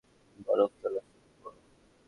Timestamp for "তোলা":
0.81-1.01